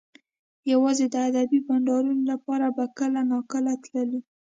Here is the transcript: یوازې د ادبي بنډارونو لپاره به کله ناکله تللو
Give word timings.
یوازې 0.71 1.05
د 1.09 1.15
ادبي 1.29 1.59
بنډارونو 1.67 2.23
لپاره 2.31 2.65
به 2.75 2.85
کله 2.99 3.21
ناکله 3.31 3.73
تللو 3.83 4.19